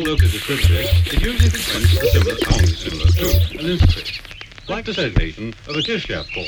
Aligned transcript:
distributed, 0.00 0.88
it 1.12 1.20
usually 1.20 1.50
frequents 1.50 2.00
a 2.00 2.08
similar 2.08 2.36
strongly 2.36 2.66
similar 2.66 3.06
to 3.10 3.58
an 3.58 3.66
inscript, 3.66 4.22
like 4.66 4.86
the 4.86 4.94
segmentation 4.94 5.52
of 5.68 5.76
a 5.76 5.80
Kirchhoff 5.80 6.32
pole. 6.32 6.46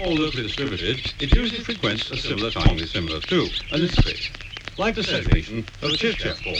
All 0.00 0.14
locally 0.14 0.44
distributed, 0.44 1.12
it 1.20 1.34
usually 1.34 1.60
frequents 1.60 2.10
a 2.10 2.16
similar 2.16 2.50
strongly 2.50 2.86
similar 2.86 3.20
to 3.20 3.42
an 3.72 3.82
inscript, 3.82 4.30
like 4.78 4.94
the 4.94 5.02
segmentation 5.02 5.58
of 5.82 5.90
a 5.90 5.94
Kirchhoff 5.94 6.42
pole. 6.42 6.56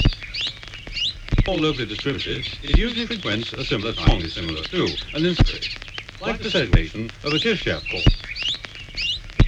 All 1.48 1.56
locally 1.56 1.86
distributed, 1.86 2.46
it 2.62 2.76
usually 2.76 3.06
frequents 3.06 3.54
a 3.54 3.64
similar 3.64 3.94
strongly 3.94 4.28
similar 4.28 4.62
to 4.62 4.88
an 5.14 5.24
inscript, 5.24 6.20
like 6.20 6.42
the 6.42 6.50
segmentation 6.50 7.10
of 7.24 7.32
a 7.32 7.38
Kirchhoff 7.38 7.82
pole. 7.88 8.02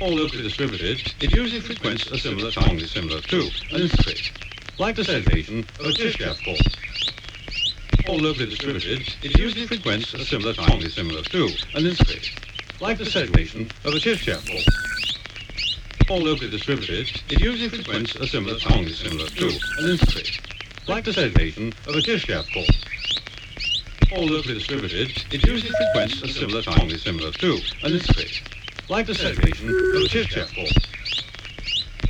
All 0.01 0.15
locally 0.15 0.43
distributed, 0.43 1.13
it 1.21 1.33
usually 1.33 1.61
frequents 1.61 2.07
a 2.07 2.17
similar 2.17 2.51
strongly 2.51 2.87
similar 2.87 3.21
to 3.21 3.41
an 3.73 3.83
inscript, 3.83 4.52
like 4.79 4.97
the 4.97 5.05
segmentation 5.05 5.61
of 5.81 5.87
a 5.87 5.91
Kirchhoff 5.91 6.43
pole. 6.45 6.57
All 8.09 8.19
locally 8.19 8.47
distributed, 8.47 9.15
it 9.23 9.39
usually 9.39 9.67
frequents 9.67 10.15
a 10.15 10.25
similar 10.25 10.55
time, 10.55 10.65
strongly 10.65 10.89
similar 10.89 11.23
to 11.23 11.45
an 11.75 11.87
inscript, 11.87 12.81
like 12.81 12.99
the 12.99 13.05
segmentation 13.05 13.71
of 13.85 13.95
a 13.95 13.99
Kirchhoff 13.99 14.47
pole. 14.47 14.63
All 16.11 16.21
locally 16.23 16.51
distributed, 16.51 17.23
it 17.31 17.41
usually 17.41 17.69
frequents 17.69 18.15
a 18.17 18.27
similar 18.27 18.59
strongly 18.59 18.93
similar 18.93 19.27
to 19.27 19.47
an 19.47 19.91
inscript, 19.91 20.41
like 20.89 21.05
the 21.05 21.13
segmentation 21.13 21.73
of 21.87 21.95
a 21.95 22.01
Kirchhoff 22.01 22.51
pole. 22.53 22.65
All 24.19 24.27
locally 24.27 24.55
distributed, 24.55 25.11
it 25.33 25.47
usually 25.47 25.73
frequents 25.73 26.23
a 26.23 26.29
similar 26.29 26.63
strongly 26.63 26.99
similar 26.99 27.31
to 27.31 27.53
an 27.85 27.93
inscript, 27.93 28.43
like 28.89 29.07
the 29.07 29.15
segmentation 29.15 29.69
of 29.69 29.75
a 29.75 30.09
Kirchhoff 30.09 30.55
pole. 30.55 30.92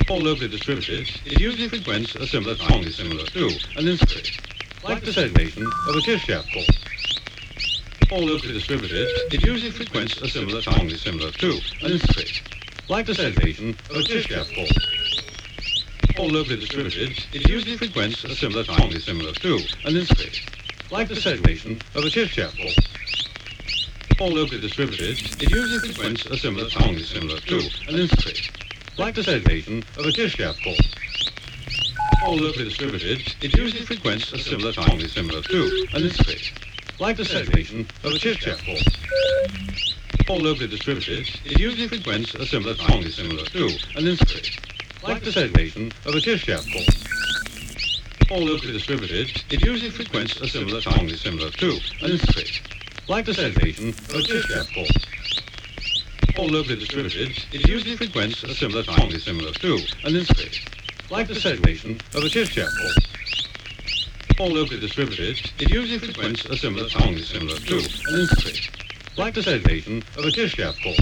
All 0.09 0.19
locally 0.19 0.49
distributed, 0.49 1.09
it 1.25 1.39
usually 1.39 1.69
frequents 1.69 2.13
a 2.15 2.27
similar 2.27 2.55
strongly 2.55 2.91
similar 2.91 3.23
to 3.23 3.45
an 3.77 3.87
inscript, 3.87 4.37
like 4.83 5.01
the 5.01 5.13
segmentation 5.13 5.65
of 5.65 5.95
a 5.95 5.99
Kirchhoff 5.99 6.45
pole. 6.51 6.65
All 8.11 8.25
locally 8.25 8.53
distributed, 8.53 9.07
it 9.31 9.43
usually 9.45 9.71
frequents 9.71 10.21
a 10.21 10.27
similar 10.27 10.61
strongly 10.61 10.97
similar 10.97 11.31
to 11.31 11.51
an 11.81 11.91
inscript, 11.93 12.41
like 12.89 13.05
the 13.05 13.15
segmentation 13.15 13.69
of 13.89 13.95
a 13.95 14.03
Kirchhoff 14.03 14.53
pole. 14.53 14.67
All 16.19 16.29
locally 16.29 16.57
distributed, 16.57 17.17
it 17.31 17.47
usually 17.47 17.77
frequents 17.77 18.25
a 18.25 18.35
similar 18.35 18.63
strongly 18.65 18.99
similar 18.99 19.31
to 19.31 19.55
an 19.85 19.95
inscript, 19.95 20.91
like 20.91 21.07
the 21.07 21.15
segmentation 21.15 21.81
of 21.95 22.03
a 22.03 22.09
Kirchhoff 22.09 22.55
pole. 22.57 22.83
All 24.19 24.31
locally 24.31 24.59
distributed, 24.59 25.17
it 25.41 25.49
usually 25.49 25.79
frequents 25.79 26.25
a 26.25 26.37
similar 26.37 26.69
strongly 26.69 27.03
similar 27.03 27.39
to 27.39 27.55
an 27.87 27.95
inscript, 27.99 28.62
like 28.97 29.15
the 29.15 29.23
segmentation 29.23 29.83
of 29.97 30.05
a 30.05 30.09
Kirchhoff 30.09 30.61
pole. 30.63 30.75
All 32.23 32.37
locally 32.37 32.65
distributed, 32.65 33.35
it 33.41 33.57
usually 33.57 33.85
frequents 33.85 34.31
a 34.31 34.37
similar 34.37 34.71
strongly 34.71 35.07
similar 35.07 35.41
to 35.41 35.87
an 35.93 36.03
inscript, 36.03 36.53
like 36.99 37.17
the 37.17 37.25
segmentation 37.25 37.87
of 38.03 38.11
a 38.11 38.15
Kirchhoff 38.15 38.63
pole. 38.63 38.77
All 40.29 40.39
locally 40.39 40.67
distributed, 40.67 41.27
it 41.43 41.59
usually 41.59 41.87
frequents 41.87 42.35
a 42.35 42.45
similar 42.45 42.75
strongly 42.75 43.09
similar 43.09 43.43
to 43.45 43.65
an 43.95 44.07
inscript, 44.07 44.59
like 45.03 45.23
the 45.23 45.31
segmentation 45.31 45.91
of 46.05 46.15
a 46.15 46.19
Kirchhoff 46.19 46.71
pole. 46.71 48.37
All 48.37 48.45
locally 48.45 48.73
distributed, 48.73 49.43
it 49.49 49.65
usually 49.65 49.89
frequents 49.89 50.39
a 50.39 50.47
similar 50.47 50.81
strongly 50.81 51.17
similar 51.17 51.49
to 51.49 51.71
an 52.01 52.11
inscript, 52.11 52.61
like 53.09 53.25
the 53.25 53.33
segmentation 53.33 53.89
of 53.89 54.21
a 54.21 54.73
pole. 54.73 55.22
All 56.35 56.47
locally 56.47 56.77
distributed, 56.77 57.45
it 57.51 57.67
usually 57.67 57.95
frequents 57.95 58.43
a 58.43 58.55
similar 58.55 58.81
strongly 58.81 59.19
similar 59.19 59.51
to 59.51 59.75
an 60.03 60.15
inscript, 60.15 60.67
like 61.11 61.27
the 61.27 61.35
segmentation 61.35 62.01
of 62.15 62.23
a 62.23 62.27
Kirchhoff 62.27 62.71
pole. 62.75 62.93
All 64.39 64.49
locally 64.51 64.79
distributed, 64.79 65.51
it 65.59 65.69
usually 65.69 65.99
frequents 65.99 66.45
a 66.45 66.57
similar 66.57 66.89
strongly 66.89 67.21
similar 67.21 67.55
to 67.57 67.75
an 67.75 68.19
inscript, 68.19 68.71
like 69.15 69.35
the 69.35 69.43
segmentation 69.43 70.03
of 70.17 70.25
a 70.25 70.29
Kirchhoff 70.29 70.75
pole. 70.81 70.95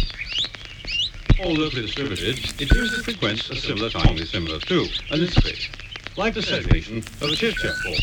All 1.46 1.54
locally 1.54 1.84
distributed, 1.84 2.38
it 2.60 2.70
usually 2.76 3.02
frequents 3.02 3.50
a 3.50 3.56
similar 3.56 3.90
strongly 3.90 4.26
similar 4.26 4.60
to 4.60 4.82
an 5.12 5.22
inscript, 5.22 5.70
like 6.18 6.34
the 6.34 6.42
segmentation 6.42 6.98
of 6.98 7.30
a 7.30 7.36
Kirchhoff 7.40 7.82
pole. 7.84 7.96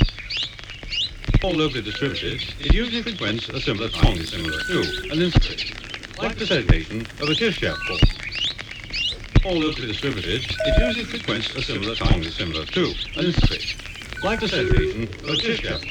All 1.42 1.54
locally 1.54 1.82
distributed, 1.82 2.42
it 2.58 2.72
usually 2.72 3.02
frequents 3.02 3.50
a 3.50 3.60
similar 3.60 3.90
strongly 3.90 4.25
similar 4.25 4.60
to 4.60 4.78
an 5.12 5.20
inscript, 5.20 5.88
like 6.19 6.37
the 6.37 6.47
segmentation 6.47 7.00
of 7.00 7.29
a 7.29 7.35
Kirchhoff. 7.35 7.79
All 9.44 9.56
locally 9.56 9.87
distributed, 9.87 10.44
it 10.44 10.79
usually 10.81 11.05
frequents 11.05 11.55
a 11.55 11.62
similar 11.62 11.94
strongly 11.94 12.31
similar 12.31 12.65
to 12.67 12.87
an 13.17 13.26
inscript, 13.26 13.76
like 14.25 14.41
the 14.41 14.49
segmentation 14.49 15.05
of 15.05 15.31
a 15.31 15.37
Kirchhoff. 15.37 15.85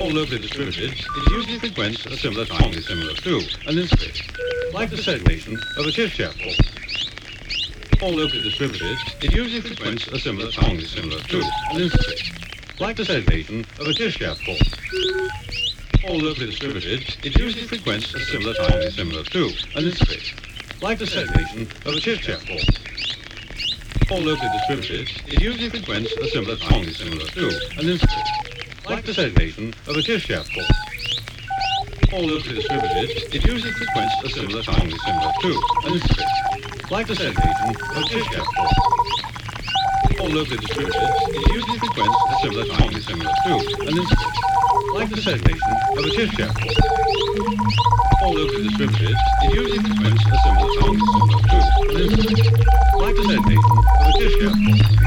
All 0.00 0.10
locally 0.10 0.38
distributed, 0.40 0.92
it 0.92 1.30
usually 1.30 1.58
frequents 1.60 2.06
a 2.06 2.16
similar 2.16 2.44
strongly 2.44 2.80
similar 2.80 3.14
to 3.14 3.36
an 3.66 3.78
inscript, 3.78 4.72
like 4.72 4.90
the 4.90 4.98
segmentation 4.98 5.54
of 5.54 5.86
a 5.86 5.90
Kirchhoff. 5.90 6.34
All 8.02 8.12
locally 8.12 8.42
distributed, 8.42 8.98
it 9.22 9.32
usually 9.32 9.60
frequents 9.60 10.08
a 10.08 10.18
similar 10.18 10.50
strongly 10.50 10.84
similar 10.86 11.20
to 11.20 11.40
an 11.70 11.82
inscript, 11.82 12.80
like 12.80 12.96
the 12.96 13.04
segmentation 13.04 13.60
of 13.78 13.86
a 13.86 13.92
Kirchhoff 13.92 14.44
pole. 14.44 14.58
All 16.08 16.18
locally 16.20 16.46
distributed, 16.46 17.02
it 17.24 17.36
usually 17.36 17.64
frequents 17.66 18.14
a 18.14 18.20
similar 18.20 18.54
strongly 18.54 18.90
similar 18.90 19.24
to 19.24 19.46
an 19.74 19.84
inscript, 19.86 20.80
like 20.80 21.00
the 21.00 21.06
segmentation 21.06 21.62
of 21.84 21.94
a 21.94 21.98
Kirchhoff 21.98 22.46
pole. 22.46 22.60
All 24.12 24.22
locally 24.22 24.48
distributed, 24.52 25.10
it 25.26 25.40
usually 25.40 25.68
frequents 25.68 26.12
a 26.12 26.28
similar 26.28 26.56
strongly 26.58 26.92
similar 26.92 27.26
to 27.26 27.48
an 27.78 27.88
inscript, 27.88 28.88
like 28.88 29.04
the 29.04 29.14
segmentation 29.14 29.74
of 29.88 29.96
a 29.96 30.00
Kirchhoff 30.00 30.48
pole. 30.54 30.64
All 32.12 32.24
locally 32.24 32.54
distributed, 32.54 33.34
it 33.34 33.44
usually 33.44 33.72
frequents 33.72 34.14
a 34.22 34.28
similar 34.28 34.62
strongly 34.62 34.98
similar 34.98 35.32
to 35.40 35.48
an 35.86 35.92
inscript, 35.94 36.90
like 36.90 37.08
the 37.08 37.16
segmentation 37.16 37.70
of 37.70 37.96
a 37.96 38.06
Kirchhoff 38.06 38.46
pole. 38.54 40.20
All 40.20 40.30
locally 40.30 40.58
distributed, 40.58 41.10
it 41.34 41.48
usually 41.52 41.78
frequents 41.80 42.16
a 42.30 42.34
similar 42.42 42.64
strongly 42.64 43.00
similar 43.00 43.32
to 43.44 43.54
an 43.88 43.98
inscript, 43.98 44.55
like 44.96 45.10
the 45.10 45.20
segmentation 45.20 45.72
of 45.92 46.04
a 46.04 46.10
pole. 46.10 46.48
All 48.22 48.32
locally 48.32 48.62
distributed, 48.68 49.14
it 49.42 49.54
usually 49.54 49.78
frequents 49.78 50.24
a 50.24 50.36
similar 50.42 50.68
to 50.72 50.80
an 50.86 50.94
inscript, 51.52 52.50
like 52.96 53.14
the 53.14 53.24
segmentation 53.28 53.72
of 54.00 54.06
a 54.06 54.96
pole. 54.96 55.05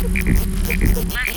Más 0.00 1.29